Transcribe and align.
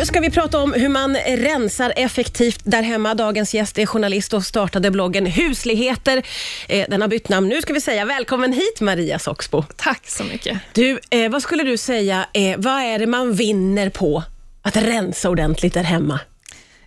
Nu 0.00 0.06
ska 0.06 0.20
vi 0.20 0.30
prata 0.30 0.58
om 0.58 0.72
hur 0.72 0.88
man 0.88 1.16
rensar 1.16 1.92
effektivt 1.96 2.60
där 2.64 2.82
hemma. 2.82 3.14
Dagens 3.14 3.54
gäst 3.54 3.78
är 3.78 3.86
journalist 3.86 4.32
och 4.32 4.44
startade 4.44 4.90
bloggen 4.90 5.26
Husligheter. 5.26 6.22
Eh, 6.68 6.86
Den 6.88 7.00
har 7.00 7.08
bytt 7.08 7.28
namn. 7.28 7.48
Nu 7.48 7.62
ska 7.62 7.72
vi 7.72 7.80
säga 7.80 8.04
välkommen 8.04 8.52
hit 8.52 8.80
Maria 8.80 9.18
Soxbo. 9.18 9.64
Tack 9.76 10.08
så 10.08 10.24
mycket. 10.24 10.58
Du, 10.72 10.98
eh, 11.10 11.30
vad 11.30 11.42
skulle 11.42 11.62
du 11.62 11.76
säga, 11.76 12.26
eh, 12.32 12.54
vad 12.58 12.82
är 12.82 12.98
det 12.98 13.06
man 13.06 13.32
vinner 13.32 13.90
på 13.90 14.22
att 14.62 14.76
rensa 14.76 15.30
ordentligt 15.30 15.74
där 15.74 15.82
hemma? 15.82 16.20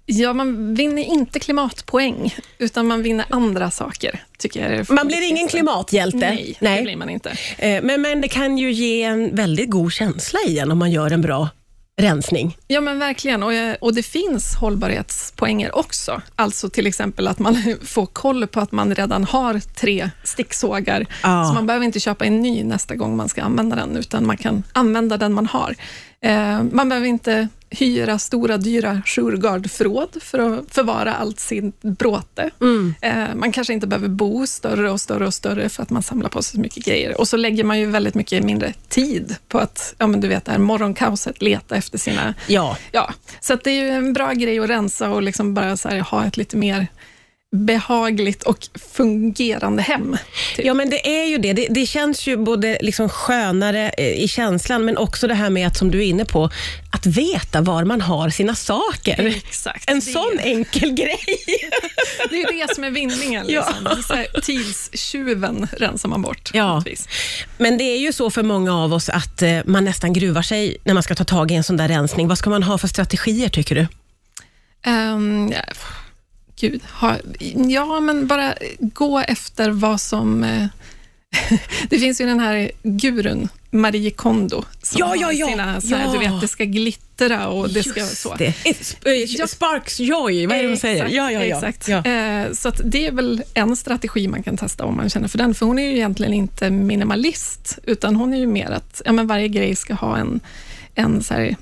Ja, 0.05 0.33
man 0.33 0.75
vinner 0.75 1.03
inte 1.03 1.39
klimatpoäng, 1.39 2.35
utan 2.57 2.87
man 2.87 3.03
vinner 3.03 3.25
andra 3.29 3.71
saker, 3.71 4.23
tycker 4.37 4.71
jag. 4.71 4.89
Man 4.89 5.07
blir 5.07 5.29
ingen 5.29 5.47
klimathjälte. 5.47 6.17
Nej, 6.17 6.57
det 6.59 6.81
blir 6.83 6.95
man 6.95 7.09
inte. 7.09 7.37
Men, 7.57 8.01
men 8.01 8.21
det 8.21 8.27
kan 8.27 8.57
ju 8.57 8.71
ge 8.71 9.03
en 9.03 9.35
väldigt 9.35 9.69
god 9.69 9.93
känsla 9.93 10.39
i 10.47 10.59
en 10.59 10.71
om 10.71 10.77
man 10.77 10.91
gör 10.91 11.11
en 11.11 11.21
bra 11.21 11.49
rensning. 12.01 12.57
Ja, 12.67 12.81
men 12.81 12.99
verkligen. 12.99 13.43
Och, 13.43 13.51
och 13.79 13.93
det 13.93 14.03
finns 14.03 14.55
hållbarhetspoänger 14.55 15.75
också. 15.75 16.21
Alltså 16.35 16.69
till 16.69 16.87
exempel 16.87 17.27
att 17.27 17.39
man 17.39 17.55
får 17.81 18.05
koll 18.05 18.47
på 18.47 18.59
att 18.59 18.71
man 18.71 18.95
redan 18.95 19.23
har 19.23 19.59
tre 19.59 20.09
sticksågar. 20.23 21.05
Ja. 21.23 21.45
Så 21.45 21.53
man 21.53 21.67
behöver 21.67 21.85
inte 21.85 21.99
köpa 21.99 22.25
en 22.25 22.41
ny 22.41 22.63
nästa 22.63 22.95
gång 22.95 23.15
man 23.15 23.29
ska 23.29 23.41
använda 23.41 23.75
den, 23.75 23.97
utan 23.97 24.27
man 24.27 24.37
kan 24.37 24.63
använda 24.73 25.17
den 25.17 25.33
man 25.33 25.45
har. 25.45 25.75
Eh, 26.21 26.63
man 26.71 26.89
behöver 26.89 27.07
inte 27.07 27.47
hyra 27.73 28.19
stora, 28.19 28.57
dyra 28.57 29.01
Shurgard-förråd 29.05 30.17
för 30.21 30.39
att 30.39 30.73
förvara 30.73 31.13
allt 31.13 31.39
sitt 31.39 31.81
bråte. 31.81 32.49
Eh, 33.01 33.35
man 33.35 33.51
kanske 33.51 33.73
inte 33.73 33.87
behöver 33.87 34.07
bo 34.07 34.47
större 34.47 34.91
och 34.91 35.01
större 35.01 35.27
och 35.27 35.33
större 35.33 35.69
för 35.69 35.83
att 35.83 35.89
man 35.89 36.03
samlar 36.03 36.29
på 36.29 36.43
sig 36.43 36.55
så 36.55 36.61
mycket 36.61 36.85
grejer. 36.85 37.19
Och 37.19 37.27
så 37.27 37.37
lägger 37.37 37.63
man 37.63 37.79
ju 37.79 37.85
väldigt 37.85 38.15
mycket 38.15 38.43
mindre 38.43 38.73
tid 38.89 39.35
på 39.47 39.59
att, 39.59 39.95
ja 39.97 40.07
men 40.07 40.21
du 40.21 40.27
vet 40.27 40.45
det 40.45 40.51
här 40.51 40.59
morgonkaoset, 40.59 41.41
leta 41.41 41.75
efter 41.75 41.97
sina 41.97 42.33
Ja, 42.47 42.77
Ja, 42.91 43.13
så 43.39 43.53
att 43.53 43.63
det 43.63 43.71
är 43.71 43.83
ju 43.83 43.89
en 43.89 44.13
bra 44.13 44.33
grej 44.33 44.59
att 44.59 44.69
rensa 44.69 45.09
och 45.09 45.21
liksom 45.21 45.53
bara 45.53 45.65
här, 45.65 45.99
ha 45.99 46.25
ett 46.25 46.37
lite 46.37 46.57
mer 46.57 46.87
behagligt 47.53 48.43
och 48.43 48.67
fungerande 48.93 49.81
hem. 49.81 50.17
Typ. 50.55 50.65
Ja, 50.65 50.73
men 50.73 50.89
det 50.89 51.21
är 51.21 51.25
ju 51.25 51.37
det. 51.37 51.53
Det, 51.53 51.67
det 51.69 51.85
känns 51.85 52.27
ju 52.27 52.37
både 52.37 52.77
liksom 52.81 53.09
skönare 53.09 53.89
eh, 53.89 54.23
i 54.23 54.27
känslan, 54.27 54.85
men 54.85 54.97
också 54.97 55.27
det 55.27 55.33
här 55.33 55.49
med 55.49 55.67
att, 55.67 55.77
som 55.77 55.91
du 55.91 55.99
är 55.99 56.05
inne 56.05 56.25
på, 56.25 56.49
att 56.91 57.05
veta 57.05 57.61
var 57.61 57.83
man 57.83 58.01
har 58.01 58.29
sina 58.29 58.55
saker. 58.55 59.25
Exakt. 59.25 59.89
En 59.89 60.01
sån 60.01 60.39
enkel 60.39 60.89
grej. 60.93 61.25
det 62.29 62.35
är 62.35 62.51
ju 62.51 62.59
det 62.59 62.75
som 62.75 62.83
är 62.83 62.91
vinningen. 62.91 63.45
Ja. 63.49 63.65
Liksom. 63.67 63.87
Är 63.87 64.01
så 64.01 64.13
här, 64.13 64.41
tidstjuven 64.41 65.67
rensar 65.71 66.09
man 66.09 66.21
bort. 66.21 66.51
Ja. 66.53 66.83
Men 67.57 67.77
det 67.77 67.83
är 67.83 67.97
ju 67.97 68.13
så 68.13 68.29
för 68.29 68.43
många 68.43 68.75
av 68.83 68.93
oss 68.93 69.09
att 69.09 69.41
eh, 69.41 69.59
man 69.65 69.85
nästan 69.85 70.13
gruvar 70.13 70.41
sig 70.41 70.77
när 70.83 70.93
man 70.93 71.03
ska 71.03 71.15
ta 71.15 71.23
tag 71.23 71.51
i 71.51 71.55
en 71.55 71.63
sån 71.63 71.77
där 71.77 71.87
rensning. 71.87 72.27
Vad 72.27 72.37
ska 72.37 72.49
man 72.49 72.63
ha 72.63 72.77
för 72.77 72.87
strategier, 72.87 73.49
tycker 73.49 73.75
du? 73.75 73.87
Ehm, 74.85 75.51
ja, 75.51 75.73
gud, 76.69 76.81
ha, 76.91 77.17
ja, 77.69 77.99
men 77.99 78.27
bara 78.27 78.53
gå 78.79 79.19
efter 79.19 79.69
vad 79.69 80.01
som... 80.01 80.43
Eh, 80.43 80.65
det 81.89 81.99
finns 81.99 82.21
ju 82.21 82.25
den 82.25 82.39
här 82.39 82.71
gurun, 82.83 83.49
Marie 83.71 84.11
Kondo, 84.11 84.63
som 84.81 84.99
Ja, 84.99 85.15
ja, 85.15 85.31
ja. 85.31 85.47
sina, 85.47 85.81
så 85.81 85.95
här, 85.95 86.05
Ja. 86.05 86.11
du 86.11 86.19
vet, 86.19 86.41
det 86.41 86.47
ska 86.47 86.63
glittra 86.65 87.47
och 87.47 87.69
det 87.69 87.83
ska 87.83 88.05
så. 88.05 88.35
det. 88.35 88.49
It's, 88.65 88.95
eh, 89.07 89.13
Ja. 89.13 89.47
Sparks 89.47 89.99
joy, 89.99 90.47
vad 90.47 90.57
är 90.57 90.63
det 90.63 90.69
de 90.69 90.77
säger? 90.77 91.07
Ja, 91.09 91.31
ja, 91.31 91.45
ja. 91.45 91.55
Exakt. 91.55 91.87
ja. 91.87 92.05
Eh, 92.05 92.51
så 92.51 92.71
det 92.83 93.07
är 93.07 93.11
väl 93.11 93.43
en 93.53 93.75
strategi 93.75 94.27
man 94.27 94.43
kan 94.43 94.57
testa 94.57 94.85
om 94.85 94.95
man 94.97 95.09
känner 95.09 95.27
för 95.27 95.37
den, 95.37 95.53
för 95.55 95.65
hon 95.65 95.79
är 95.79 95.83
ju 95.89 95.91
egentligen 95.95 96.33
inte 96.33 96.69
minimalist, 96.69 97.79
utan 97.83 98.15
hon 98.15 98.33
är 98.33 98.37
ju 98.37 98.47
mer 98.47 98.69
att 98.71 99.01
ja, 99.05 99.11
men 99.11 99.27
varje 99.27 99.47
grej 99.47 99.75
ska 99.75 99.93
ha 99.93 100.17
en, 100.17 100.39
en 100.95 101.23
så 101.23 101.33
här, 101.33 101.55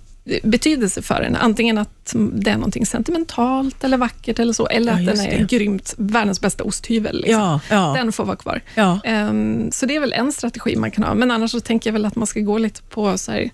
betydelse 0.44 1.02
för 1.02 1.22
en. 1.22 1.36
Antingen 1.36 1.77
att 1.77 2.16
det 2.33 2.52
är 2.52 2.55
någonting 2.55 2.86
sentimentalt 2.86 3.83
eller 3.83 3.97
vackert 3.97 4.39
eller 4.39 4.53
så, 4.53 4.67
eller 4.67 4.91
Ja, 4.91 5.00
att 5.00 5.05
den 5.05 5.19
är 5.25 5.38
det. 5.38 5.47
grymt, 5.58 5.94
världens 5.97 6.41
bästa 6.41 6.64
osthyvel. 6.64 7.16
Liksom. 7.22 7.39
Ja, 7.41 7.59
ja. 7.69 7.94
Den 7.97 8.11
får 8.11 8.25
vara 8.25 8.36
kvar. 8.38 8.61
Ehm, 9.03 9.71
så 9.71 9.86
det 9.86 9.95
är 9.95 9.99
väl 9.99 10.14
en 10.14 10.32
strategi 10.32 10.76
man 10.76 10.92
kan 10.92 11.04
ha, 11.04 11.14
men 11.14 11.32
annars 11.32 11.52
så 11.52 11.59
tänker 11.59 11.89
jag 11.89 11.93
väl 11.93 12.05
att 12.05 12.15
man 12.15 12.27
ska 12.27 12.39
gå 12.39 12.58
lite 12.58 12.82
på 12.82 13.17
så 13.17 13.32
här, 13.32 13.49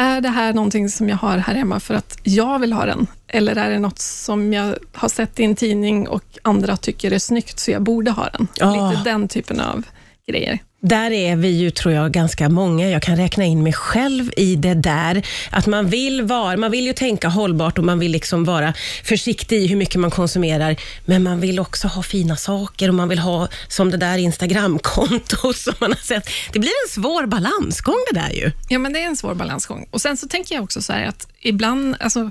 är 0.00 0.20
det 0.20 0.28
här 0.28 0.52
någonting 0.52 0.88
som 0.88 1.08
jag 1.08 1.16
har 1.16 1.38
här 1.38 1.54
hemma 1.54 1.80
för 1.80 1.94
att 1.94 2.18
jag 2.22 2.58
vill 2.58 2.72
ha 2.72 2.86
den? 2.86 3.06
Eller 3.28 3.56
är 3.56 3.70
det 3.70 3.78
något 3.78 3.98
som 3.98 4.52
jag 4.52 4.74
har 4.92 5.08
sett 5.08 5.40
i 5.40 5.44
en 5.44 5.56
tidning 5.56 6.08
och 6.08 6.24
andra 6.42 6.76
tycker 6.76 7.12
är 7.12 7.18
snyggt, 7.18 7.58
så 7.58 7.70
jag 7.70 7.82
borde 7.82 8.10
ha 8.10 8.28
den? 8.30 8.48
Lite 8.90 9.02
den 9.04 9.28
typen 9.28 9.60
av 9.60 9.82
grejer. 10.26 10.58
Där 10.80 11.10
är 11.10 11.36
vi 11.36 11.48
ju, 11.48 11.70
tror 11.70 11.94
jag, 11.94 12.12
ganska 12.12 12.48
många. 12.48 12.90
Jag 12.90 13.02
kan 13.02 13.16
räkna 13.16 13.44
in 13.44 13.62
mig 13.62 13.72
själv 13.72 14.30
i 14.36 14.56
det 14.56 14.74
där. 14.74 15.26
Att 15.50 15.66
man 15.66 15.88
vill 15.88 16.22
vara, 16.22 16.56
man 16.56 16.70
vill 16.70 16.86
ju 16.86 16.92
tänka 16.92 17.28
hållbart 17.28 17.78
och 17.78 17.84
man 17.84 17.98
vill 17.98 18.12
liksom 18.12 18.44
vara 18.44 18.74
försiktig 19.04 19.56
i 19.56 19.66
hur 19.66 19.76
mycket 19.76 20.00
man 20.00 20.10
konsumerar. 20.10 20.76
Men 21.04 21.22
man 21.22 21.40
vill 21.40 21.60
också 21.60 21.88
ha 21.88 22.02
fina 22.02 22.36
saker 22.36 22.88
och 22.88 22.94
man 22.94 23.08
vill 23.08 23.18
ha 23.18 23.48
som 23.68 23.90
det 23.90 23.96
där 23.96 24.18
Instagramkontot 24.18 25.56
som 25.56 25.74
man 25.80 25.92
har 25.92 26.00
sett. 26.00 26.28
Det 26.52 26.58
blir 26.58 26.72
en 26.86 26.90
svår 26.90 27.26
balansgång 27.26 28.04
det 28.12 28.20
där 28.20 28.30
ju. 28.30 28.50
Ja, 28.68 28.78
men 28.78 28.92
det 28.92 29.02
är 29.02 29.06
en 29.06 29.16
svår 29.16 29.34
balansgång. 29.34 29.88
Och 29.90 30.00
Sen 30.00 30.16
så 30.16 30.28
tänker 30.28 30.54
jag 30.54 30.64
också 30.64 30.82
så 30.82 30.92
här 30.92 31.06
att 31.06 31.28
ibland, 31.40 31.96
alltså, 32.00 32.30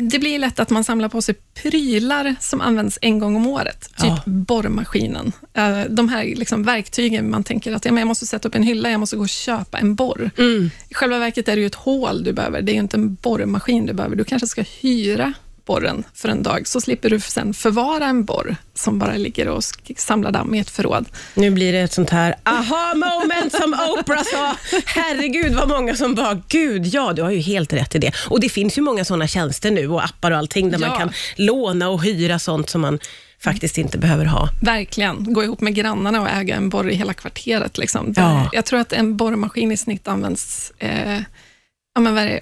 det 0.00 0.18
blir 0.18 0.38
lätt 0.38 0.58
att 0.60 0.70
man 0.70 0.84
samlar 0.84 1.08
på 1.08 1.22
sig 1.22 1.34
prylar 1.62 2.36
som 2.40 2.60
används 2.60 2.98
en 3.02 3.18
gång 3.18 3.36
om 3.36 3.46
året. 3.46 3.80
Typ 3.80 3.92
Ja. 4.08 4.22
borrmaskinen. 4.26 5.32
Eh, 5.54 5.80
De 5.90 6.08
här 6.08 6.24
liksom 6.24 6.62
verktygen 6.62 7.30
man 7.30 7.44
tänker 7.44 7.72
att 7.72 7.84
ja, 7.84 7.92
men 7.92 7.98
jag 8.00 8.08
måste 8.08 8.26
sätta 8.26 8.48
upp 8.48 8.54
en 8.54 8.62
hylla, 8.62 8.90
jag 8.90 9.00
måste 9.00 9.16
gå 9.16 9.22
och 9.22 9.28
köpa 9.28 9.78
en 9.78 9.94
borr. 9.94 10.30
I 10.88 10.94
själva 10.94 11.18
verket 11.18 11.48
är 11.48 11.56
det 11.56 11.60
ju 11.60 11.66
ett 11.66 11.74
hål 11.74 12.24
du 12.24 12.32
behöver. 12.32 12.62
Det 12.62 12.72
är 12.72 12.74
ju 12.74 12.80
inte 12.80 12.96
en 12.96 13.14
borrmaskin 13.14 13.86
du 13.86 13.92
behöver. 13.92 14.16
Du 14.16 14.24
kanske 14.24 14.46
ska 14.48 14.64
hyra 14.80 15.32
borren 15.68 16.04
för 16.14 16.28
en 16.28 16.42
dag, 16.42 16.66
så 16.68 16.80
slipper 16.80 17.10
du 17.10 17.20
sen 17.20 17.54
förvara 17.54 18.04
en 18.04 18.24
borr 18.24 18.56
som 18.74 18.98
bara 18.98 19.16
ligger 19.16 19.48
och 19.48 19.62
samlar 19.96 20.30
damm 20.32 20.54
i 20.54 20.58
ett 20.58 20.70
förråd. 20.70 21.08
Nu 21.34 21.50
blir 21.50 21.72
det 21.72 21.78
ett 21.80 21.92
sånt 21.92 22.10
här 22.10 22.34
aha 22.44 22.94
moment 22.94 23.52
som 23.52 23.74
Oprah 23.98 24.22
sa. 24.24 24.56
Herregud 24.86 25.54
vad 25.54 25.68
många 25.68 25.96
som 25.96 26.14
bara, 26.14 26.42
gud 26.48 26.86
ja, 26.86 27.12
du 27.12 27.22
har 27.22 27.30
ju 27.30 27.40
helt 27.40 27.72
rätt 27.72 27.94
i 27.94 27.98
det. 27.98 28.12
Och 28.30 28.40
det 28.40 28.48
finns 28.48 28.78
ju 28.78 28.82
många 28.82 29.04
sådana 29.04 29.26
tjänster 29.28 29.70
nu 29.70 29.88
och 29.88 30.04
appar 30.04 30.30
och 30.30 30.38
allting 30.38 30.70
där 30.70 30.78
man 30.78 30.88
Ja. 30.88 30.96
kan 30.98 31.10
låna 31.36 31.88
och 31.88 32.02
hyra 32.04 32.38
sånt 32.38 32.70
som 32.70 32.80
man 32.80 32.98
faktiskt 33.40 33.78
inte 33.78 33.98
behöver 33.98 34.24
ha. 34.24 34.48
Verkligen. 34.62 35.32
Gå 35.34 35.44
ihop 35.44 35.60
med 35.60 35.74
grannarna 35.74 36.20
och 36.20 36.28
äga 36.28 36.56
en 36.56 36.68
borr 36.68 36.90
i 36.90 36.94
hela 36.94 37.14
kvarteret. 37.14 37.78
Liksom. 37.78 38.12
Ja. 38.16 38.48
Jag 38.52 38.64
tror 38.64 38.80
att 38.80 38.92
en 38.92 39.16
borrmaskin 39.16 39.72
i 39.72 39.76
snitt 39.76 40.08
används 40.08 40.72
eh, 40.78 41.18
ja, 41.94 42.00
men 42.00 42.14
vad 42.14 42.22
är 42.22 42.26
det, 42.28 42.40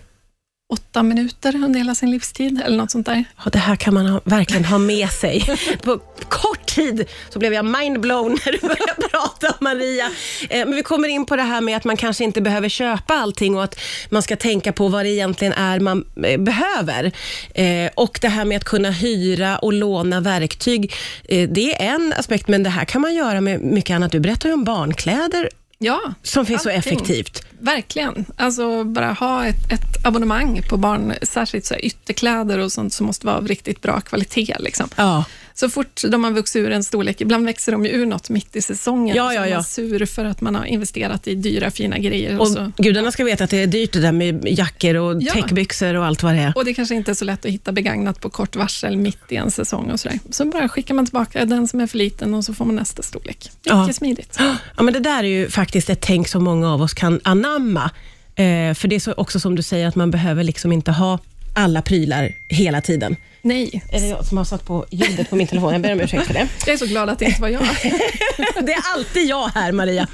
åtta 0.69 1.03
minuter 1.03 1.55
under 1.55 1.79
hela 1.79 1.95
sin 1.95 2.11
livstid, 2.11 2.63
eller 2.65 2.77
något 2.77 2.91
sånt 2.91 3.07
där. 3.07 3.25
Ja, 3.45 3.51
det 3.51 3.59
här 3.59 3.77
kan 3.77 3.95
man 3.95 4.07
ha, 4.07 4.21
verkligen 4.25 4.65
ha 4.65 4.79
med 4.79 5.11
sig. 5.11 5.45
På 5.83 5.99
kort 6.29 6.67
tid 6.67 7.05
så 7.31 7.39
blev 7.39 7.55
jag 7.55 7.65
mindblown 7.65 8.39
när 8.45 8.53
du 8.53 8.59
började 8.59 9.09
prata 9.11 9.55
Maria. 9.61 10.11
Eh, 10.51 10.67
men 10.67 10.77
vi 10.77 10.83
kommer 10.83 11.09
in 11.09 11.27
på 11.27 11.37
det 11.37 11.43
här 11.43 11.61
med 11.61 11.77
att 11.77 11.85
man 11.85 11.97
kanske 11.97 12.25
inte 12.25 12.41
behöver 12.41 12.69
köpa 12.69 13.15
allting 13.15 13.57
och 13.57 13.65
att 13.65 13.81
man 14.11 14.23
ska 14.23 14.37
tänka 14.37 14.73
på 14.73 14.89
vad 14.89 15.05
det 15.05 15.11
egentligen 15.11 15.53
är 15.53 15.81
man 15.81 16.05
eh, 16.25 16.41
behöver. 16.41 17.13
Eh, 17.55 17.91
och 17.95 18.19
det 18.23 18.29
här 18.29 18.45
med 18.45 18.57
att 18.57 18.65
kunna 18.65 18.91
hyra 18.91 19.59
och 19.59 19.73
låna 19.73 20.21
verktyg, 20.21 20.95
det 21.29 21.75
är 21.75 21.95
en 21.95 22.15
aspekt, 22.17 22.49
men 22.49 22.63
det 22.63 22.71
här 22.71 22.85
kan 22.85 23.01
man 23.01 23.15
göra 23.15 23.41
med 23.41 23.61
mycket 23.61 23.95
annat. 23.95 24.13
Du 24.13 24.21
berättar 24.21 24.49
ju 24.49 24.53
om 24.53 24.65
barnkläder 24.65 25.49
Ja, 25.79 26.01
som 26.23 26.47
finns 26.47 26.63
så 26.63 26.69
Allting. 26.69 26.93
effektivt. 26.93 27.47
verkligen. 27.59 28.25
Alltså 28.37 28.85
bara 28.85 29.13
ha 29.13 29.47
ett, 29.47 29.73
ett 29.73 30.07
abonnemang 30.07 30.63
på 30.69 30.77
barn, 30.77 31.15
särskilt 31.23 31.65
så 31.65 31.75
ytterkläder 31.75 32.59
och 32.59 32.73
sånt 32.73 32.93
som 32.93 33.07
måste 33.07 33.27
vara 33.27 33.37
av 33.37 33.49
riktigt 33.49 33.83
bra 33.83 34.01
kvalitet. 34.01 34.57
Liksom. 34.59 34.89
Ja. 34.97 35.25
Så 35.59 35.69
fort 35.71 36.03
de 36.09 36.25
har 36.25 36.31
vuxit 36.31 36.65
ur 36.65 36.71
en 36.71 36.85
storlek, 36.85 37.21
ibland 37.21 37.47
växer 37.47 37.73
de 37.73 37.85
ju 37.85 37.91
ur 37.93 38.07
något 38.07 38.31
mitt 38.31 38.57
i 38.57 38.63
säsongen, 38.63 39.17
Ja, 39.17 39.29
så 39.29 39.35
ja, 39.35 39.45
är 39.47 39.51
ja. 39.51 39.55
man 39.57 39.65
sur 39.65 40.07
för 40.07 40.25
att 40.25 40.41
man 40.41 40.55
har 40.55 40.65
investerat 40.65 41.27
i 41.29 41.35
dyra 41.35 41.71
fina 41.71 41.99
grejer. 41.99 42.35
Och, 42.35 42.41
Och 42.41 42.49
så. 42.49 42.73
gudarna 42.77 43.13
ska 43.13 43.25
veta 43.25 43.45
att 43.45 43.51
det 43.51 43.63
är 43.63 43.67
dyrt 43.67 43.93
det 43.93 44.01
där 44.01 44.13
med 44.13 44.45
jackor 44.49 44.95
och 44.95 45.23
Ja. 45.23 45.33
täckbyxor 45.33 45.95
och 45.95 46.05
allt 46.07 46.23
vad 46.23 46.35
det 46.35 46.41
är. 46.41 46.53
Och 46.57 46.65
det 46.65 46.75
kanske 46.75 46.95
inte 46.95 47.11
är 47.11 47.15
så 47.15 47.25
lätt 47.25 47.45
att 47.45 47.51
hitta 47.51 47.73
begagnat 47.73 48.21
på 48.21 48.31
kort 48.31 48.57
varsel 48.57 48.97
mitt 48.97 49.19
i 49.33 49.37
en 49.37 49.51
säsong 49.51 49.91
och 49.91 50.01
sådär. 50.01 50.19
Så 50.31 50.45
bara 50.45 50.69
skickar 50.69 50.95
man 50.95 51.07
tillbaka 51.07 51.45
den 51.45 51.69
som 51.69 51.81
är 51.81 51.87
för 51.87 51.99
liten 51.99 52.35
och 52.35 52.45
så 52.45 52.55
får 52.55 52.65
man 52.65 52.77
nästa 52.77 53.03
storlek. 53.03 53.37
Mycket 53.39 53.51
Ja. 53.65 53.93
smidigt. 53.93 54.39
Ja, 54.77 54.83
men 54.83 54.95
det 54.95 55.01
där 55.01 55.19
är 55.25 55.29
ju 55.29 55.49
faktiskt 55.51 55.91
ett 55.91 56.01
tänk 56.01 56.29
som 56.29 56.45
många 56.45 56.73
av 56.73 56.83
oss 56.83 56.95
kan 56.95 57.21
anamma. 57.25 57.91
Eh, 58.35 58.75
för 58.75 58.89
det 58.89 58.97
är 58.97 59.01
så, 59.01 59.13
också 59.17 59.41
som 59.41 59.55
du 59.55 59.63
säger, 59.63 59.87
att 59.89 59.97
man 59.97 60.11
behöver 60.11 60.45
liksom 60.45 60.73
inte 60.73 60.93
ha 60.93 61.19
alla 61.57 61.83
prylar 61.83 62.33
hela 62.49 62.81
tiden. 62.81 63.17
Nej, 63.43 63.83
Är 63.93 64.01
det 64.01 64.07
jag 64.07 64.25
som 64.25 64.39
har 64.39 64.45
satt 64.45 64.67
på 64.67 64.87
ljudet 64.91 65.31
på 65.31 65.37
min 65.37 65.47
telefon? 65.47 65.73
Jag 65.73 65.83
ber 65.83 65.93
om 65.93 66.01
ursäkt 66.01 66.27
för 66.27 66.35
det. 66.35 66.49
jag 66.67 66.75
är 66.75 66.79
så 66.79 66.87
glad 66.87 67.09
att 67.09 67.19
det 67.19 67.25
inte 67.25 67.41
var 67.41 67.49
jag. 67.49 67.63
Det 68.67 68.73
är 68.73 68.83
alltid 68.95 69.27
jag 69.27 69.49
här, 69.49 69.73
Maria. 69.73 70.09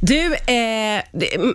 Du, 0.00 0.34
eh, 0.34 1.02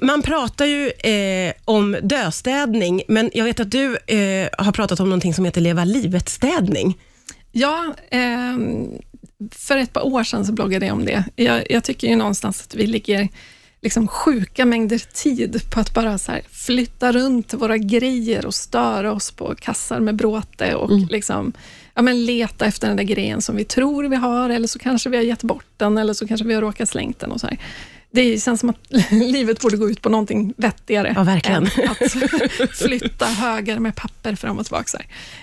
man 0.02 0.22
pratar 0.22 0.66
ju 0.66 0.90
eh, 0.90 1.54
om 1.66 1.98
döstädning, 2.04 3.02
men 3.08 3.32
jag 3.34 3.46
vet 3.46 3.60
att 3.60 3.72
du 3.72 3.98
eh, 4.08 4.50
har 4.58 4.72
pratat 4.72 5.00
om 5.00 5.10
någonting 5.10 5.34
som 5.34 5.46
heter 5.46 5.62
leva 5.62 5.84
livet-städning. 5.86 6.98
Ja, 7.52 7.94
ehm, 8.12 8.88
för 9.52 9.78
ett 9.78 9.94
par 9.94 10.06
år 10.06 10.24
sedan 10.24 10.46
så 10.46 10.52
bloggade 10.54 10.86
jag 10.86 10.96
om 10.96 11.06
det. 11.06 11.24
Jag, 11.36 11.72
jag 11.72 11.84
tycker 11.84 12.08
ju 12.08 12.16
någonstans 12.16 12.64
att 12.68 12.76
vi 12.76 12.88
ligger 12.88 13.28
liksom 13.82 14.08
sjuka 14.08 14.66
mängder 14.66 14.98
tid 15.14 15.62
på 15.72 15.80
att 15.80 15.94
bara 15.94 16.18
så 16.18 16.32
flytta 16.52 17.12
runt 17.12 17.54
våra 17.54 17.78
grejer 17.78 18.46
och 18.46 18.54
störa 18.56 19.12
oss 19.14 19.32
på 19.32 19.56
kassar 19.56 20.00
med 20.00 20.16
bråte 20.16 20.76
och 20.76 20.92
Mm. 20.92 21.08
liksom, 21.10 21.54
ja, 21.96 22.02
men 22.02 22.26
leta 22.26 22.66
efter 22.66 22.88
den 22.88 22.98
där 22.98 23.04
grejen 23.04 23.42
som 23.42 23.56
vi 23.56 23.66
tror 23.66 24.04
vi 24.04 24.16
har, 24.16 24.50
eller 24.50 24.68
så 24.68 24.80
kanske 24.80 25.10
vi 25.10 25.18
har 25.18 25.24
gett 25.24 25.44
bort 25.44 25.66
den, 25.78 25.98
eller 25.98 26.14
så 26.14 26.28
kanske 26.28 26.48
vi 26.48 26.54
har 26.54 26.62
råkat 26.62 26.90
slängt 26.90 27.20
den. 27.20 27.32
och 27.32 27.40
så 27.40 27.48
här. 27.48 27.58
Det 28.12 28.44
känns 28.44 28.60
som 28.60 28.70
att 28.70 28.78
livet 29.12 29.62
borde 29.62 29.78
gå 29.78 29.90
ut 29.90 30.02
på 30.02 30.10
någonting 30.10 30.54
vettigare 30.58 31.14
Ja, 31.16 31.24
verkligen. 31.24 31.64
än 31.78 31.90
att 31.90 32.12
flytta 32.78 33.26
högar 33.26 33.80
med 33.80 33.96
papper 33.96 34.36
fram 34.36 34.58
och 34.58 34.66
tillbaka. 34.66 34.86
Så, 34.88 34.98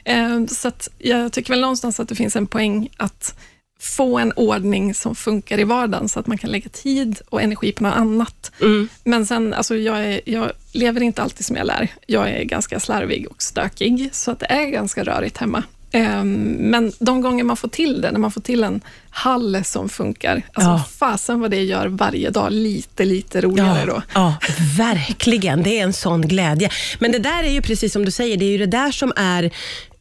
här. 0.05 0.33
Eh, 0.35 0.47
så 0.47 0.73
jag 0.99 1.33
tycker 1.33 1.51
väl 1.51 1.61
någonstans 1.61 2.01
att 2.01 2.09
det 2.09 2.15
finns 2.15 2.37
en 2.37 2.47
poäng 2.47 2.89
att 2.97 3.39
få 3.81 4.19
en 4.19 4.33
ordning 4.33 4.95
som 4.95 5.15
funkar 5.15 5.59
i 5.61 5.65
vardagen, 5.65 6.09
så 6.09 6.21
att 6.21 6.27
man 6.27 6.39
kan 6.39 6.51
lägga 6.51 6.69
tid 6.69 7.21
och 7.29 7.43
energi 7.43 7.73
på 7.73 7.83
något 7.83 7.95
annat. 7.97 8.53
Mm. 8.61 8.89
Men 9.05 9.27
sen, 9.27 9.55
alltså 9.55 9.77
jag, 9.77 10.05
är, 10.05 10.21
jag 10.25 10.53
lever 10.73 11.01
inte 11.03 11.23
alltid 11.23 11.47
som 11.47 11.57
jag 11.57 11.67
lär. 11.67 11.89
Jag 12.07 12.29
är 12.31 12.45
ganska 12.45 12.81
slarvig 12.81 13.27
och 13.31 13.43
stökig, 13.43 14.09
så 14.13 14.31
att 14.31 14.41
det 14.41 14.47
är 14.47 14.67
ganska 14.67 15.05
rörigt 15.05 15.37
hemma. 15.39 15.63
Ehm, 15.93 16.43
Men 16.45 16.93
de 17.01 17.21
gånger 17.21 17.45
man 17.45 17.57
får 17.57 17.69
till 17.69 18.01
det, 18.01 18.13
när 18.13 18.19
man 18.19 18.31
får 18.31 18.41
till 18.41 18.65
en 18.65 18.81
hall 19.11 19.65
som 19.65 19.89
funkar, 19.89 20.43
alltså 20.53 20.71
Ja. 20.71 20.85
fasen 20.99 21.41
vad 21.41 21.51
det 21.51 21.63
gör 21.63 21.87
varje 21.87 22.31
dag 22.31 22.53
lite, 22.53 23.05
lite 23.05 23.41
roligare 23.41 23.87
då. 23.87 24.03
Ja, 24.15 24.37
ja, 24.49 24.55
verkligen. 24.79 25.63
Det 25.63 25.79
är 25.79 25.83
en 25.83 25.93
sån 25.93 26.23
glädje. 26.23 26.71
Men 26.99 27.13
det 27.13 27.19
där 27.19 27.43
är 27.45 27.51
ju 27.51 27.63
precis 27.63 27.93
som 27.93 28.05
du 28.05 28.11
säger, 28.11 28.37
det 28.37 28.45
är 28.45 28.51
ju 28.51 28.59
det 28.59 28.67
där 28.67 28.91
som 28.91 29.13
är 29.17 29.51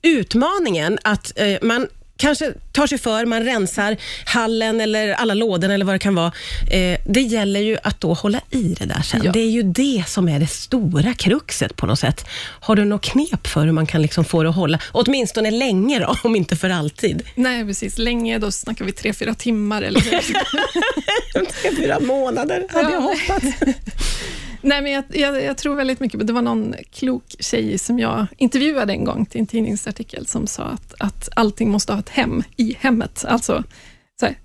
utmaningen. 0.01 0.97
Att 1.03 1.31
eh, 1.35 1.57
man 1.61 1.87
kanske 2.17 2.53
tar 2.71 2.87
sig 2.87 2.97
för, 2.97 3.25
man 3.25 3.43
rensar 3.43 3.97
hallen 4.25 4.81
eller 4.81 5.13
alla 5.13 5.33
lådorna 5.33 5.73
eller 5.73 5.85
vad 5.85 5.95
det 5.95 5.99
kan 5.99 6.15
vara. 6.15 6.31
Eh, 6.71 6.97
det 7.05 7.21
gäller 7.21 7.59
ju 7.59 7.77
att 7.83 8.01
då 8.01 8.13
hålla 8.13 8.41
i 8.51 8.75
det 8.79 8.85
där 8.85 9.01
sen. 9.01 9.21
Ja. 9.23 9.31
Det 9.31 9.39
är 9.39 9.49
ju 9.49 9.63
det 9.63 10.03
som 10.07 10.29
är 10.29 10.39
det 10.39 10.47
stora 10.47 11.13
kruxet 11.13 11.75
på 11.75 11.85
något 11.85 11.99
sätt. 11.99 12.25
Har 12.59 12.75
du 12.75 12.85
något 12.85 13.01
knep 13.03 13.47
för 13.47 13.65
hur 13.65 13.71
man 13.71 13.85
kan 13.85 14.01
liksom 14.01 14.25
få 14.25 14.43
det 14.43 14.49
att 14.49 14.55
hålla? 14.55 14.79
Åtminstone 14.91 15.51
länge 15.51 15.99
då, 15.99 16.15
om 16.23 16.35
inte 16.35 16.55
för 16.55 16.69
alltid. 16.69 17.23
Nej, 17.35 17.65
precis. 17.65 17.97
Länge, 17.97 18.37
då 18.39 18.51
snackar 18.51 18.85
vi 18.85 18.91
tre, 18.91 19.13
fyra 19.13 19.33
timmar 19.33 19.81
eller 19.81 19.99
hur? 19.99 20.19
Tre, 21.61 21.75
fyra 21.77 21.99
månader 21.99 22.65
hade 22.69 22.91
jag 22.91 23.01
Ja. 23.03 23.15
hoppats. 23.27 23.45
Nej, 24.65 24.81
men 24.81 24.91
jag, 24.91 25.03
jag, 25.09 25.43
jag 25.43 25.57
tror 25.57 25.75
väldigt 25.75 25.99
mycket 25.99 26.19
på, 26.19 26.25
det 26.25 26.33
var 26.33 26.41
någon 26.41 26.75
klok 26.91 27.35
tjej 27.39 27.77
som 27.77 27.99
jag 27.99 28.25
intervjuade 28.37 28.93
en 28.93 29.03
gång 29.03 29.25
till 29.25 29.41
en 29.41 29.47
tidningsartikel 29.47 30.25
som 30.27 30.47
sa 30.47 30.63
att, 30.63 30.93
att 30.99 31.29
allting 31.35 31.69
måste 31.71 31.93
ha 31.93 31.99
ett 31.99 32.09
hem 32.09 32.43
i 32.57 32.75
hemmet. 32.79 33.25
Alltså, 33.27 33.63
så 34.19 34.25
här, 34.25 34.35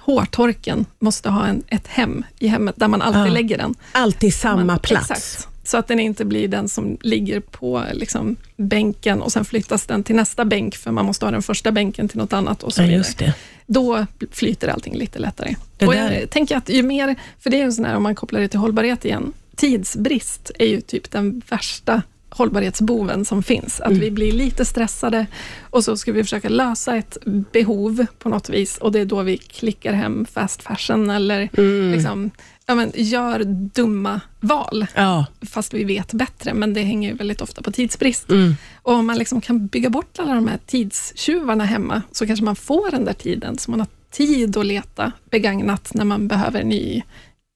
hårtorken 0.00 0.86
måste 0.98 1.28
ha 1.30 1.46
en, 1.46 1.62
ett 1.68 1.86
hem 1.86 2.24
i 2.38 2.48
hemmet 2.48 2.74
där 2.78 2.88
man 2.88 3.02
alltid 3.02 3.20
Ja. 3.22 3.26
lägger 3.26 3.58
den. 3.58 3.74
Alltid 3.92 4.34
samma 4.34 4.64
Man- 4.64 4.78
plats. 4.78 5.10
Exakt. 5.10 5.48
Så 5.66 5.76
att 5.76 5.88
den 5.88 6.00
inte 6.00 6.24
blir 6.24 6.48
den 6.48 6.68
som 6.68 6.96
ligger 7.00 7.40
på 7.40 7.82
liksom, 7.92 8.36
bänken 8.56 9.22
och 9.22 9.32
sen 9.32 9.44
flyttas 9.44 9.86
den 9.86 10.02
till 10.04 10.16
nästa 10.16 10.44
bänk, 10.44 10.76
för 10.76 10.90
man 10.90 11.04
måste 11.04 11.26
ha 11.26 11.30
den 11.32 11.42
första 11.42 11.72
bänken 11.72 12.08
till 12.08 12.18
något 12.18 12.32
annat 12.32 12.62
och 12.62 12.72
så 12.72 12.80
Ja, 12.82 12.86
vidare. 12.86 12.98
just 12.98 13.18
det. 13.18 13.34
Då 13.66 14.06
flyter 14.30 14.68
allting 14.68 14.94
lite 14.96 15.18
lättare. 15.18 15.54
Det 15.78 15.86
och 15.86 15.92
där- 15.92 16.20
jag 16.20 16.30
tänker 16.30 16.56
att 16.56 16.68
ju 16.68 16.82
mer, 16.82 17.14
för 17.40 17.50
det 17.50 17.60
är 17.60 17.64
ju 17.64 17.72
sån 17.72 17.84
här, 17.84 17.96
om 17.96 18.02
man 18.02 18.14
kopplar 18.14 18.40
det 18.40 18.48
till 18.48 18.60
hållbarhet 18.60 19.04
igen, 19.04 19.32
tidsbrist 19.56 20.50
är 20.58 20.66
ju 20.66 20.80
typ 20.80 21.10
den 21.10 21.42
värsta 21.48 22.02
hållbarhetsboven 22.28 23.24
som 23.24 23.42
finns. 23.42 23.80
Att 23.80 23.86
Mm. 23.90 24.00
vi 24.00 24.10
blir 24.10 24.32
lite 24.32 24.64
stressade 24.64 25.26
och 25.70 25.84
så 25.84 25.96
ska 25.96 26.12
vi 26.12 26.22
försöka 26.24 26.48
lösa 26.48 26.96
ett 26.96 27.18
behov 27.24 28.06
på 28.18 28.28
något 28.28 28.48
vis 28.48 28.78
och 28.78 28.92
det 28.92 29.00
är 29.00 29.04
då 29.04 29.22
vi 29.22 29.36
klickar 29.38 29.92
hem 29.92 30.26
fast 30.32 30.62
fashion 30.62 31.10
eller 31.10 31.48
Mm. 31.58 31.92
liksom, 31.92 32.30
ja, 32.66 32.74
men, 32.74 32.92
gör 32.94 33.44
dumma 33.74 34.20
val 34.40 34.86
Ja. 34.94 35.26
fast 35.50 35.74
vi 35.74 35.84
vet 35.84 36.12
bättre, 36.12 36.54
men 36.54 36.74
det 36.74 36.82
hänger 36.82 37.10
ju 37.10 37.16
väldigt 37.16 37.40
ofta 37.40 37.62
på 37.62 37.70
tidsbrist. 37.72 38.30
Mm. 38.30 38.56
Och 38.82 38.92
om 38.94 39.06
man 39.06 39.18
liksom 39.18 39.40
kan 39.40 39.66
bygga 39.66 39.90
bort 39.90 40.18
alla 40.18 40.34
de 40.34 40.48
här 40.48 40.58
tidstjuvarna 40.66 41.64
hemma, 41.64 42.02
så 42.12 42.26
kanske 42.26 42.44
man 42.44 42.56
får 42.56 42.90
den 42.90 43.04
där 43.04 43.12
tiden, 43.12 43.58
så 43.58 43.70
man 43.70 43.80
har 43.80 43.88
tid 44.12 44.56
att 44.56 44.66
leta 44.66 45.12
begagnat 45.30 45.94
när 45.94 46.04
man 46.04 46.28
behöver 46.28 46.60
en 46.60 46.68
ny 46.68 47.02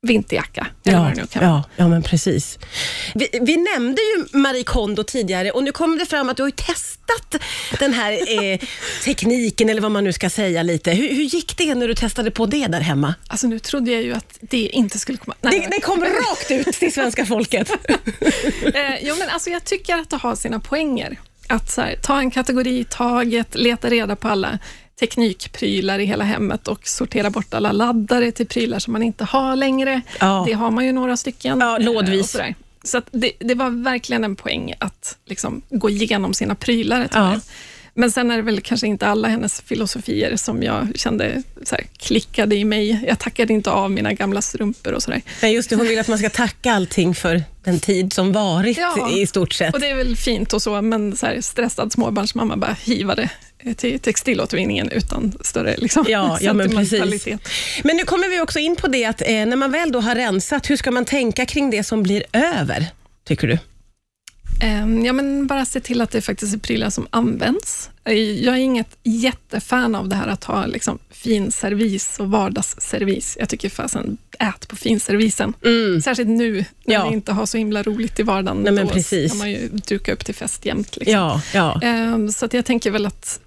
vinterjacka, 0.06 0.66
Ja, 0.82 1.12
ja, 1.40 1.64
ja, 1.76 1.88
men 1.88 2.02
precis. 2.02 2.58
Vi, 3.14 3.28
vi 3.32 3.56
nämnde 3.56 4.00
ju 4.02 4.38
Marie 4.38 4.64
Kondo 4.64 5.02
tidigare 5.02 5.50
och 5.50 5.64
nu 5.64 5.72
kommer 5.72 5.98
det 5.98 6.06
fram 6.06 6.28
att 6.28 6.36
du 6.36 6.42
har 6.42 6.48
ju 6.48 6.54
testat 7.10 7.42
den 7.78 7.92
här 7.92 8.12
eh, 8.52 8.58
tekniken, 9.04 9.68
eller 9.68 9.80
vad 9.80 9.90
man 9.90 10.04
nu 10.04 10.12
ska 10.12 10.30
säga 10.30 10.62
lite. 10.62 10.90
Hur, 10.90 11.08
hur 11.14 11.22
gick 11.22 11.56
det 11.56 11.74
när 11.74 11.88
du 11.88 11.94
testade 11.94 12.30
på 12.30 12.46
det 12.46 12.66
där 12.66 12.80
hemma? 12.80 13.14
Alltså 13.26 13.46
nu 13.46 13.58
trodde 13.58 13.90
jag 13.90 14.02
ju 14.02 14.12
att 14.12 14.38
det 14.40 14.66
inte 14.66 14.98
skulle 14.98 15.18
komma... 15.18 15.34
Nej, 15.40 15.60
Det, 15.60 15.76
det 15.76 15.80
kom 15.80 16.04
rakt 16.04 16.50
ut 16.50 16.66
till 16.66 16.92
svenska 16.92 17.26
folket. 17.26 17.70
Eh, 18.74 18.96
jo, 19.02 19.14
men 19.18 19.28
alltså 19.28 19.50
jag 19.50 19.64
tycker 19.64 19.94
att 19.94 20.10
det 20.10 20.16
har 20.16 20.34
sina 20.34 20.60
poänger. 20.60 21.18
Att 21.48 21.76
här, 21.76 21.96
ta 22.02 22.18
en 22.18 22.30
kategori 22.30 22.78
i 22.78 22.84
taget, 22.84 23.54
leta 23.54 23.90
reda 23.90 24.16
på 24.16 24.28
alla 24.28 24.58
teknikprylar 25.00 25.98
i 25.98 26.04
hela 26.04 26.24
hemmet 26.24 26.68
och 26.68 26.88
sortera 26.88 27.30
bort 27.30 27.54
alla 27.54 27.72
laddare 27.72 28.32
till 28.32 28.46
prylar 28.46 28.78
som 28.78 28.92
man 28.92 29.02
inte 29.02 29.24
har 29.24 29.56
längre. 29.56 30.00
Ja. 30.20 30.44
Det 30.46 30.52
har 30.52 30.70
man 30.70 30.86
ju 30.86 30.92
några 30.92 31.16
stycken. 31.16 31.60
Ja, 31.60 31.78
eh, 31.78 31.84
lådvis. 31.84 32.36
Så 32.84 33.02
det, 33.10 33.32
det 33.38 33.54
var 33.54 33.70
verkligen 33.70 34.24
en 34.24 34.36
poäng 34.36 34.74
att 34.78 35.18
liksom 35.26 35.62
gå 35.70 35.90
igenom 35.90 36.34
sina 36.34 36.54
prylar 36.54 37.00
ett 37.04 37.10
Ja. 37.14 37.40
Men 37.94 38.10
sen 38.10 38.30
är 38.30 38.36
det 38.36 38.42
väl 38.42 38.60
kanske 38.60 38.86
inte 38.86 39.06
alla 39.06 39.28
hennes 39.28 39.60
filosofier 39.60 40.36
som 40.36 40.62
jag 40.62 40.88
kände 40.94 41.42
så 41.64 41.74
här, 41.74 41.84
klickade 41.98 42.56
i 42.56 42.64
mig. 42.64 43.04
Jag 43.08 43.18
tackade 43.18 43.52
inte 43.52 43.70
av 43.70 43.90
mina 43.90 44.12
gamla 44.12 44.42
strumpor 44.42 44.92
och 44.92 45.02
sådär. 45.02 45.22
Nej, 45.42 45.54
just 45.54 45.70
det, 45.70 45.76
hon 45.76 45.86
vill 45.88 45.98
att 45.98 46.08
man 46.08 46.18
ska 46.18 46.30
tacka 46.30 46.72
allting 46.72 47.14
för 47.14 47.42
den 47.64 47.80
tid 47.80 48.12
som 48.12 48.32
varit 48.32 48.78
Ja. 48.78 49.10
i 49.16 49.26
stort 49.26 49.52
sett. 49.52 49.74
Och 49.74 49.80
det 49.80 49.90
är 49.90 49.94
väl 49.94 50.16
fint 50.16 50.52
och 50.52 50.62
så, 50.62 50.82
men 50.82 51.16
så 51.16 51.26
här, 51.26 51.40
stressad 51.40 51.92
småbarnsmamma 51.92 52.56
bara 52.56 52.76
hivade 52.84 53.30
till 53.76 54.00
textilåtervinningen 54.00 54.90
utan 54.90 55.32
större 55.40 55.76
liksom, 55.76 56.04
Ja, 56.08 56.38
ja 56.40 56.52
men 56.52 56.70
precis. 56.70 57.26
Men 57.84 57.96
nu 57.96 58.04
kommer 58.04 58.28
vi 58.28 58.40
också 58.40 58.58
in 58.58 58.76
på 58.76 58.88
det 58.88 59.04
att 59.04 59.20
eh, 59.22 59.28
när 59.46 59.56
man 59.56 59.70
väl 59.72 59.92
då 59.92 60.00
har 60.00 60.14
rensat, 60.14 60.70
hur 60.70 60.76
ska 60.76 60.90
man 60.90 61.04
tänka 61.04 61.46
kring 61.46 61.70
det 61.70 61.84
som 61.84 62.02
blir 62.02 62.22
över, 62.32 62.86
tycker 63.24 63.48
du? 63.48 63.58
Ehm, 64.62 65.04
Ja, 65.04 65.12
men 65.12 65.46
bara 65.46 65.64
se 65.64 65.80
till 65.80 66.00
att 66.00 66.10
det 66.10 66.20
faktiskt 66.20 66.54
är 66.54 66.58
prylar 66.58 66.90
som 66.90 67.06
används. 67.10 67.90
Eh, 68.04 68.12
Jag 68.14 68.54
är 68.54 68.60
inget 68.60 68.96
jättefan 69.02 69.94
av 69.94 70.08
det 70.08 70.16
här 70.16 70.26
att 70.28 70.44
ha 70.44 70.66
liksom 70.66 70.98
fin 71.10 71.52
servis 71.52 72.20
och 72.20 72.30
vardagsservis. 72.30 73.36
Jag 73.40 73.48
tycker 73.48 73.68
fasen, 73.68 74.16
ät 74.38 74.68
på 74.68 74.76
finservisen. 74.76 75.54
Särskilt 76.04 76.28
nu, 76.28 76.52
när 76.52 76.54
Mm. 76.54 76.64
Ja. 76.84 77.08
vi 77.08 77.14
inte 77.14 77.32
har 77.32 77.46
så 77.46 77.58
himla 77.58 77.82
roligt 77.82 78.20
i 78.20 78.22
vardagen. 78.22 78.56
Nej, 78.62 78.72
men 78.72 78.86
Då 78.86 78.92
precis. 78.92 79.30
kan 79.32 79.38
man 79.38 79.50
ju 79.50 79.68
duka 79.68 80.12
upp 80.12 80.24
till 80.24 80.34
fest 80.34 80.66
jämt. 80.66 80.96
Liksom. 80.96 81.12
Ja, 81.14 81.42
ja. 81.54 81.80
Ehm, 81.82 82.28
Så 82.32 82.44
att 82.44 82.52
jag 82.54 82.64
tänker 82.64 82.90
väl 82.90 83.06
att 83.06 83.40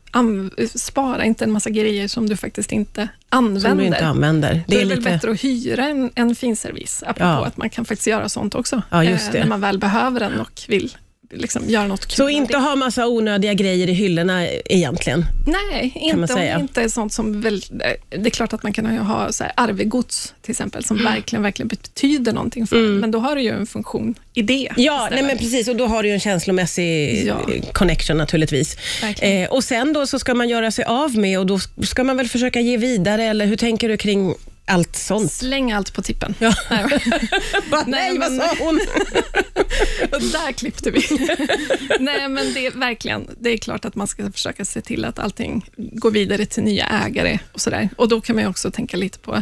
spara 0.75 1.25
inte 1.25 1.43
en 1.43 1.51
massa 1.51 1.69
grejer 1.69 2.07
som 2.07 2.29
du 2.29 2.37
faktiskt 2.37 2.71
inte 2.71 3.07
använder. 3.29 3.69
Som 3.69 3.77
du 3.77 3.85
inte 3.85 4.05
använder. 4.05 4.63
Det 4.67 4.75
är, 4.75 4.81
är 4.81 4.85
väl 4.85 4.97
lite... 4.97 5.09
bättre 5.09 5.31
att 5.31 5.43
hyra 5.43 5.87
en, 5.87 6.11
en 6.15 6.35
finservis, 6.35 7.03
apropå 7.07 7.23
Ja. 7.23 7.45
att 7.45 7.57
man 7.57 7.69
kan 7.69 7.85
faktiskt 7.85 8.07
göra 8.07 8.29
sånt 8.29 8.55
också. 8.55 8.81
Ja, 8.89 9.03
eh, 9.03 9.19
när 9.33 9.47
man 9.47 9.61
väl 9.61 9.77
behöver 9.79 10.19
den 10.19 10.39
och 10.39 10.61
vill 10.67 10.97
liksom 11.35 11.69
göra 11.69 11.87
något 11.87 12.05
kul. 12.05 12.15
Så 12.15 12.29
inte 12.29 12.57
ha 12.57 12.75
massa 12.75 13.07
onödiga 13.07 13.53
grejer 13.53 13.89
i 13.89 13.93
hyllorna 13.93 14.47
egentligen? 14.49 15.25
Nej, 15.47 15.91
inte 15.95 16.15
om 16.33 16.39
det 16.39 16.57
inte 16.59 16.81
är 16.81 16.87
sånt 16.89 17.13
som 17.13 17.41
väl, 17.41 17.55
eh, 17.55 18.19
Det 18.19 18.25
är 18.27 18.29
klart 18.29 18.53
att 18.53 18.63
man 18.63 18.73
kan 18.73 18.85
ha- 18.85 19.31
så 19.31 19.43
här 19.43 19.53
arvegods 19.57 20.33
till 20.41 20.51
exempel, 20.51 20.83
som 20.85 20.99
Mm. 20.99 21.13
verkligen, 21.13 21.43
verkligen 21.43 21.67
betyder 21.67 22.33
någonting 22.33 22.67
för 22.67 22.75
en, 22.75 22.99
men 22.99 23.11
då 23.11 23.19
har 23.19 23.35
det 23.35 23.41
ju 23.41 23.49
en 23.49 23.65
funktion 23.65 24.15
i 24.33 24.41
det. 24.41 24.69
Ja, 24.77 25.07
nej 25.11 25.23
men 25.23 25.37
precis. 25.37 25.67
Och 25.67 25.75
då 25.75 25.85
har 25.85 26.03
du 26.03 26.09
ju 26.09 26.13
en 26.13 26.19
känslomässig 26.19 27.25
Ja. 27.27 27.35
connection 27.73 28.17
naturligtvis. 28.17 28.77
Eh, 29.21 29.49
och 29.49 29.63
sen 29.63 29.93
då 29.93 30.07
så 30.07 30.19
ska 30.19 30.33
man 30.33 30.49
göra 30.49 30.71
sig 30.71 30.85
av 30.85 31.17
med 31.17 31.39
och 31.39 31.45
då 31.45 31.59
ska 31.83 32.03
man 32.03 32.17
väl 32.17 32.27
försöka 32.27 32.59
ge 32.61 32.77
vidare, 32.77 33.23
eller 33.23 33.45
hur 33.45 33.55
tänker 33.55 33.89
du 33.89 33.97
kring 33.97 34.33
allt 34.65 34.95
sånt? 34.95 35.31
Släng 35.31 35.71
allt 35.71 35.93
på 35.93 36.01
tippen. 36.01 36.35
Ja. 36.39 36.53
Nej, 36.69 36.85
Bara, 37.71 37.83
Nej, 37.87 38.17
vad 38.17 38.31
sa 38.35 38.55
hon? 38.59 38.75
Där 40.11 40.51
klippte 40.51 40.91
vi. 40.91 41.01
Nej, 41.99 42.29
men 42.29 42.53
det 42.53 42.65
är 42.65 42.71
verkligen, 42.71 43.27
det 43.39 43.49
är 43.49 43.57
klart 43.57 43.85
att 43.85 43.95
man 43.95 44.07
ska 44.07 44.31
försöka 44.31 44.65
se 44.65 44.81
till 44.81 45.05
att 45.05 45.19
allting 45.19 45.69
går 45.77 46.11
vidare 46.11 46.45
till 46.45 46.63
nya 46.63 46.85
ägare 46.85 47.39
och 47.51 47.61
sådär. 47.61 47.89
Och 47.97 48.09
då 48.09 48.21
kan 48.21 48.35
man 48.35 48.45
också 48.47 48.71
tänka 48.71 48.97
lite 48.97 49.19
på, 49.19 49.41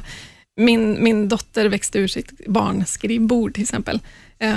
min, 0.58 1.04
min 1.04 1.30
dotter 1.30 1.66
växte 1.66 2.00
ur 2.00 2.08
sitt 2.08 2.48
barnskrivbord 2.48 3.54
till 3.54 3.64
exempel, 3.64 4.00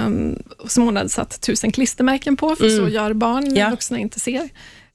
um, 0.06 0.42
som 0.68 0.84
hon 0.84 0.96
hade 0.96 1.08
satt 1.08 1.40
tusen 1.40 1.72
klistermärken 1.72 2.36
på, 2.36 2.56
för 2.56 2.68
så 2.68 2.88
gör 2.88 3.12
barn 3.12 3.56
Ja. 3.56 3.70
vuxna 3.70 3.98
inte 3.98 4.20
ser. 4.20 4.48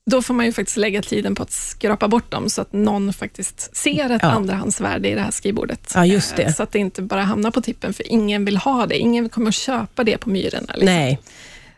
Då 0.09 0.21
får 0.21 0.33
man 0.33 0.45
ju 0.45 0.53
faktiskt 0.53 0.77
lägga 0.77 1.01
tiden 1.01 1.35
på 1.35 1.43
att 1.43 1.51
skrapa 1.51 2.07
bort 2.07 2.31
dem, 2.31 2.49
så 2.49 2.61
att 2.61 2.73
någon 2.73 3.13
faktiskt 3.13 3.75
ser 3.77 4.09
ett 4.09 4.21
Ja. 4.23 4.29
andrahandsvärde 4.31 5.09
i 5.09 5.15
det 5.15 5.21
här 5.21 5.31
skrivbordet. 5.31 5.91
Ja, 5.95 6.05
just 6.05 6.35
det. 6.35 6.43
Eh, 6.43 6.53
Så 6.53 6.63
att 6.63 6.71
det 6.71 6.79
inte 6.79 7.01
bara 7.01 7.21
hamnar 7.23 7.51
på 7.51 7.61
tippen, 7.61 7.93
för 7.93 8.11
ingen 8.11 8.45
vill 8.45 8.57
ha 8.57 8.85
det. 8.85 8.97
Ingen 8.97 9.29
kommer 9.29 9.47
att 9.49 9.55
köpa 9.55 10.03
det 10.03 10.17
på 10.17 10.29
Myrorna. 10.29 10.73
Liksom. 10.73 10.85
Nej. 10.85 11.19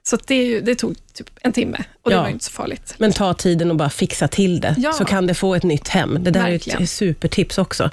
Så 0.03 0.17
det, 0.27 0.35
är 0.55 0.61
det 0.61 0.75
tog 0.75 0.95
typ 1.13 1.29
en 1.41 1.53
timme 1.53 1.83
och 2.01 2.09
det 2.09 2.15
Ja. 2.15 2.21
var 2.21 2.27
ju 2.27 2.33
inte 2.33 2.45
så 2.45 2.51
farligt. 2.51 2.93
Men 2.97 3.13
ta 3.13 3.33
tiden 3.33 3.69
och 3.71 3.77
bara 3.77 3.89
fixa 3.89 4.27
till 4.27 4.59
det, 4.61 4.75
Ja. 4.77 4.93
så 4.93 5.05
kan 5.05 5.27
det 5.27 5.33
få 5.33 5.55
ett 5.55 5.63
nytt 5.63 5.87
hem. 5.87 6.17
Det 6.23 6.31
där 6.31 6.47
är 6.47 6.51
Verkligen. 6.51 6.83
ett 6.83 6.89
supertips 6.89 7.57
också. 7.57 7.89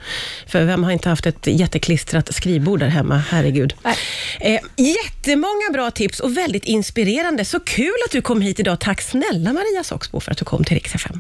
För 0.47 0.65
vem 0.65 0.85
har 0.85 0.91
inte 0.93 1.09
haft 1.09 1.27
ett 1.27 1.47
jätteklistrat 1.47 2.35
skrivbord 2.35 2.81
där 2.81 2.87
hemma? 2.89 3.17
Herregud. 3.17 3.75
Nej. 3.85 3.97
Eh, 4.41 4.61
jättemånga 4.77 5.71
bra 5.73 5.91
tips 5.91 6.21
och 6.21 6.37
väldigt 6.37 6.65
inspirerande. 6.65 7.45
Så 7.45 7.61
kul 7.61 7.93
att 8.07 8.13
du 8.13 8.23
kom 8.23 8.41
hit 8.41 8.61
idag. 8.61 8.81
Tack 8.81 9.01
snälla 9.03 9.53
Maria 9.53 9.85
Soxbo 9.85 10.21
för 10.21 10.33
att 10.33 10.39
du 10.39 10.45
kom 10.45 10.65
till 10.65 10.75
Rix 10.75 10.95
FM. 10.95 11.17